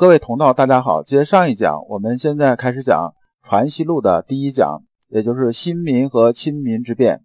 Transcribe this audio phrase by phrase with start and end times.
[0.00, 1.02] 各位同道，大家好。
[1.02, 3.12] 接上一讲，我们现在开始讲
[3.46, 4.80] 《传习录》的第一讲，
[5.10, 7.20] 也就是新民和亲民之变。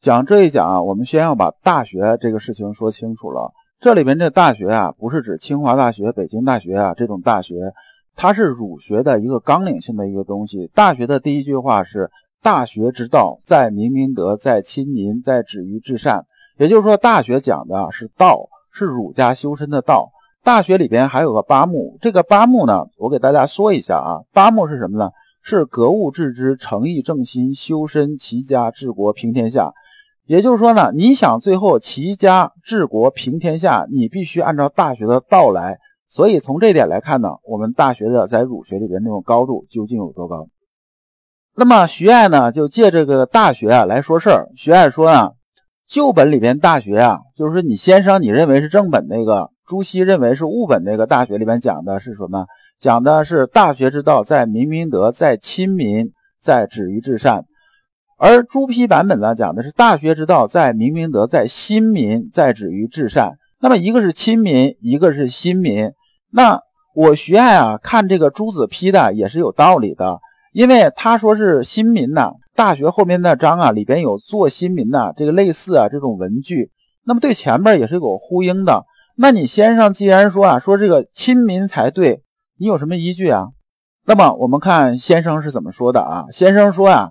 [0.00, 3.52] 讲这一讲啊，我们先要把大学这个事情说清楚了。
[3.80, 7.72] 这里边这大学啊，不是指清华大学、北京大学啊这种大学，
[8.14, 10.70] 它是儒学的一个纲领性的一个东西。
[10.72, 12.08] 大学的第一句话是
[12.44, 16.26] “大学之道，在明明德，在亲民，在止于至善”。
[16.58, 20.12] 也就是说，大学讲的是道，是儒家修身的道。
[20.46, 24.22] 大学里边还有个八目，这个八目呢，我给大家说一下啊。
[24.32, 25.10] 八目是什么呢？
[25.42, 29.72] 是格物致知、诚意正心、修身齐家治国平天下。
[30.24, 35.78] 也就是说呢，你想最后齐家治国平天下，你必须按照大学的道来。
[36.08, 40.46] 所以从这点来看呢，我们大学的在儒学里边那种高度究竟有多高？
[41.56, 44.46] 那么徐爱呢，就借这个大学啊来说事儿。
[44.54, 45.32] 徐爱说啊，
[45.88, 49.50] 旧本里边大学啊，就是你先生你认为是正本那个。
[49.66, 52.46] 朱熹认为是物本那个大学里面讲的是什么？
[52.78, 57.44] 讲的是大学之道，在明明德，在亲民，在止于至善。
[58.18, 63.38] 而朱批版本呢，讲的是大学之道，在明明德，在亲民，在止于至善。
[63.60, 65.90] 那么一个是亲民，一个是新民。
[66.30, 66.60] 那
[66.94, 70.20] 我徐爱啊，看这个朱子批的也是有道理的，
[70.52, 76.70] 因为他说是新民呐，大学后面那章啊里边有做新民呐，这个类似啊这种文句，
[77.04, 78.84] 那么对前面也是有呼应的。
[79.18, 82.22] 那你先生既然说啊，说这个亲民才对，
[82.58, 83.46] 你有什么依据啊？
[84.04, 86.26] 那么我们看先生是怎么说的啊？
[86.30, 87.10] 先生说啊，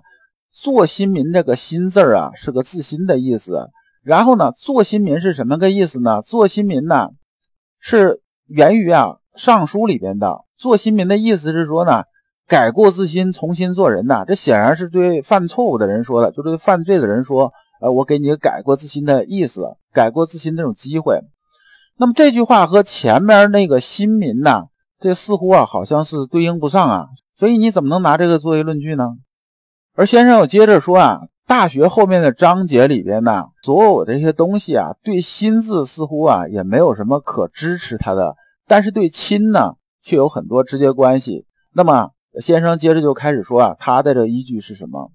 [0.52, 3.70] 做新民这个“新”字啊，是个自新的意思。
[4.04, 6.22] 然后呢，做新民是什么个意思呢？
[6.22, 7.10] 做新民呢，
[7.80, 10.44] 是源于啊《尚书》里边的。
[10.56, 12.04] 做新民的意思是说呢，
[12.46, 14.24] 改过自新，重新做人呐。
[14.24, 21.20] 这显然是对犯错误的人说的，就对犯罪的人说，呃，我给你个改过自新的意思，改过自新那种机会。
[21.98, 24.66] 那么这句话和前面那个新民呐，
[25.00, 27.08] 这似乎啊好像是对应不上啊，
[27.38, 29.16] 所以你怎么能拿这个作为论据呢？
[29.94, 38.36] 而先生又接着说啊，大学后面的章节里边呢，所有这些东西啊，对新字似乎啊也没有什么可支持它的，
[38.66, 41.46] 但是对亲呢却有很多直接关系。
[41.72, 42.10] 那么
[42.42, 45.12] 先生接着就开始说啊，他的这依据是什么？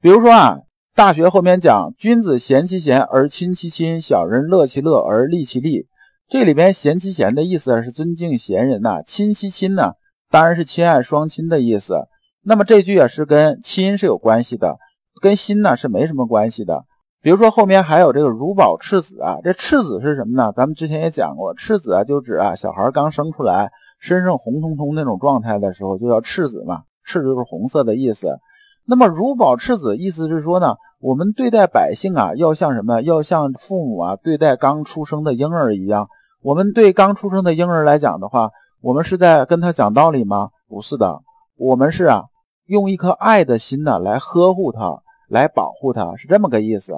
[0.00, 0.58] 比如说啊，
[0.94, 5.88] 大学后面讲君子贤其贤而亲其亲，小人乐其乐而利其利。
[6.30, 9.94] 这里边贤妻贤的意思是尊敬贤人呐，亲妻亲呢，
[10.30, 12.06] 当然是亲爱双亲的意思。
[12.44, 14.78] 那么这句啊是跟亲是有关系的，
[15.20, 16.84] 跟心呢是没什么关系的。
[17.20, 20.52] 比如说后面还有这个如保赤子啊，这赤子是什么呢？
[20.54, 28.38] 咱们之前也讲过，赤子啊就指啊小孩刚生出来，身上红彤彤那种状态的时候，就叫赤子嘛，赤就是红色的意思。
[28.86, 33.02] 那么如保赤子，意思是说呢，我们对待百姓啊，要像什么？
[33.02, 36.08] 要像父母啊对待刚出生的婴儿一样。
[36.42, 40.48] 我们对刚出生的婴儿来讲的话，我们是在跟他讲道理吗？
[40.68, 41.20] 不是的，
[41.56, 42.22] 我们是啊，
[42.66, 46.94] 用一颗爱的心呢来呵护他，来保护他，是这么个意思。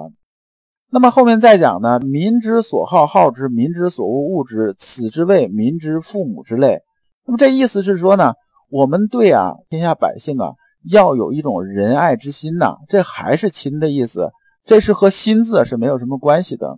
[0.89, 6.79] 那么后面再讲呢，民之所好好之，民之所恶恶之，此之谓民之父母之类。
[7.25, 8.33] 那么这意思是说呢，
[8.69, 10.53] 我们对啊天下百姓啊
[10.89, 14.31] 要有一种仁爱之心呐，这还是亲的意思，
[14.63, 16.77] 这是和心字是没有什么关系的。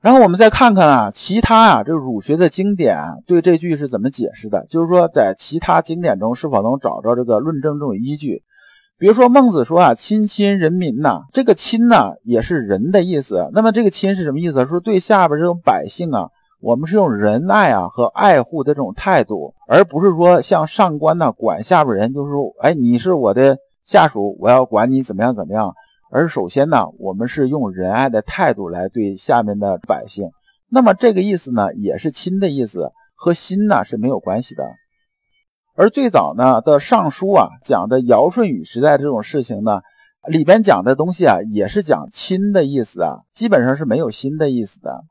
[0.00, 4.64] 然后我们再看看啊，其他啊，这儒学的经典对这句是怎么解释的？
[4.70, 8.42] 就是说，在其他经典中是否能找着这个论证这种依据？
[8.96, 13.48] 比如说孟子说啊，“亲亲人民”呐，这个“亲”呢也是人的意思。
[13.52, 14.66] 那么这个“亲”是什么意思？
[14.66, 16.28] 说对下边这种百姓啊，
[16.60, 25.72] 我们是用仁爱啊和爱护的这种态度，而不是说像上官呢管下边人，就是说，哎，你是我的下属，我要管你怎么样怎么样。
[26.10, 30.30] 而首先呢，我们是用仁爱的态度来对下面的百姓，
[30.70, 34.64] 那么这个意思呢，也是亲的意思，和心呢是没有关系的。
[35.76, 39.80] 而最早呢的尚书啊，讲的尧舜禹时代这种事情呢，
[40.28, 45.04] 里边讲的东西啊，也是讲亲的意思啊，基本上是没有心的意思的。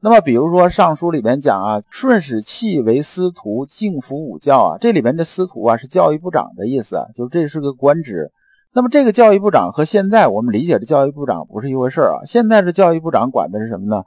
[0.00, 8.32] 那么比如说尚书里边讲啊，舜使契为司徒，敬服五教啊，这里边的司徒啊是教育部长的意思，就这是个官职。
[8.78, 12.22] 那么这个教育部长和现在我们理解的教育部长不是一回事儿啊！
[12.24, 14.04] 现在的教育部长管的是什么呢？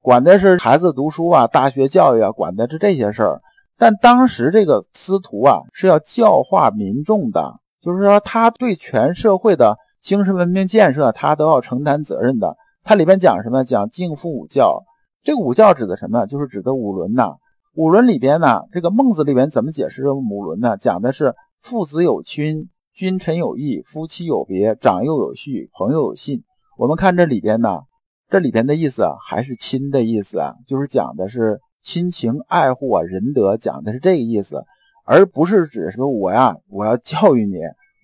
[0.00, 3.42] 管的是孩子读书啊、大学教育啊，管的是这些事儿。
[3.76, 12.56] 但当时这个司徒啊是要教化民众的，就是说他对全社会的精神文明建设他都要承担责任的。
[12.82, 13.62] 它里边讲什么？
[13.62, 14.82] 讲敬父五教。
[15.22, 16.24] 这个五教指的什么？
[16.24, 17.34] 就是指的五伦呐。
[17.74, 20.78] 五伦里边呢，这个孟子里边怎么解释五伦呢？
[20.78, 22.70] 讲的是父子有亲。
[22.94, 26.44] 君臣有义，夫妻有别，长幼有序，朋友有信。
[26.78, 27.80] 我们看这里边呢，
[28.28, 34.64] 这里边的意思啊，还是亲的意思啊，就是讲的是亲情爱护啊，仁德，讲的是这个意思，
[35.04, 37.56] 而不是指说我呀，我要教育你，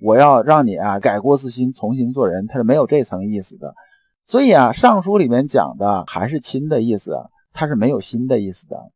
[0.03, 3.73] 我要让你啊改过自新，重新做人，他是没有这层意思的。
[4.27, 7.17] 所以啊，尚书里面讲的还是亲的意思，
[7.53, 8.91] 它是没有心的意思的。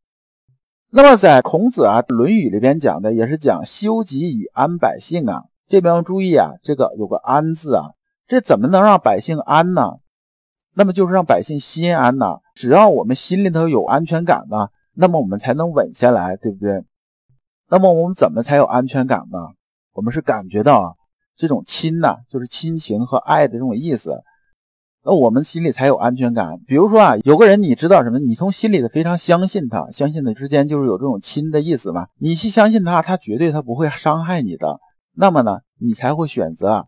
[0.91, 7.91] 那么在孔子啊《论语》里边讲的也是讲修己以安百姓啊，这边要注意啊，这个有个安字啊，
[8.27, 9.93] 这怎么能让百姓安呢？
[10.75, 12.37] 那么就是让百姓心安呐。
[12.53, 16.83] 只要我们心里头有安全感呢，那么我们才能稳下来，对不对？
[17.69, 19.39] 那么我们怎么才有安全感呢？
[19.93, 20.93] 我们是感觉到啊，
[21.35, 24.21] 这种亲呐，就是亲情和爱的这种意思。
[25.03, 26.59] 那我们心里才有安全感。
[26.67, 28.19] 比如说啊，有个人你知道什么？
[28.19, 32.07] 你从心里的非常相信他，相信的之间就是有这种亲的意思嘛。
[32.19, 34.79] 你去相信他，他绝对他不会伤害你的。
[35.15, 36.85] 那么呢，你才会选择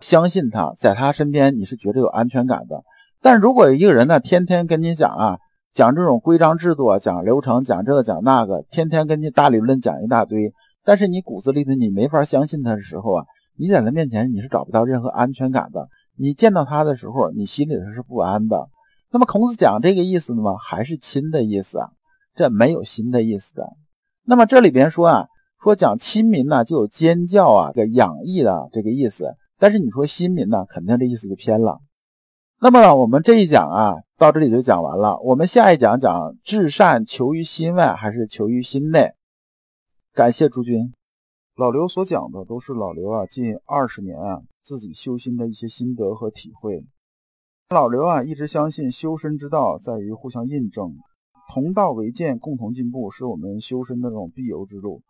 [0.00, 2.82] 相信他，在他身边你是绝对有安全感的。
[3.20, 5.38] 但如果一个人呢，天天跟你讲啊，
[5.72, 10.52] 讲这种规章制度啊，讲流程，讲这个讲那个，天天跟你大理论讲一大堆，
[10.84, 13.24] 但是你骨子里头你没法相信他的时候啊，
[13.56, 15.88] 你在他面前你是找不到任何安全感的。
[16.16, 18.68] 你见到他的时候，你心里头是不安的。
[19.10, 20.42] 那么孔子讲这个意思呢？
[20.60, 21.88] 还是亲的意思啊？
[22.34, 23.68] 这没有心的意思的。
[24.24, 25.26] 那么这里边说啊，
[25.64, 29.34] 说讲亲民呢，就有兼教啊，这个养义的这个意思。
[29.58, 31.80] 但是你说新民呢，肯定这意思就偏了。
[32.60, 35.18] 那么我们这一讲啊，到这里就讲完了。
[35.20, 39.14] 我们下一讲讲至善求于心外还是求于心内？
[40.12, 40.92] 感谢诸君。
[41.56, 46.84] 老刘所讲的都是老刘啊近二十年啊自己修心的一些心得和体会。
[47.70, 50.94] 老刘啊一直相信修身之道在于互相印证，
[51.54, 55.00] 同道为鉴，共同进步是我们修身的这种必由之路。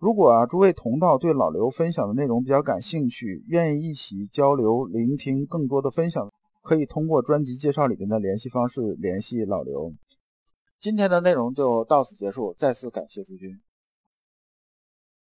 [0.00, 6.32] 如果啊诸位同道对老刘分享的内容比较感兴趣，愿意一起交流、聆听更多的分享，
[6.62, 9.92] 可以通过专辑介绍里面的联系方式联系老刘。
[10.80, 13.60] 今天的内容就到此结束，再次感谢诸君。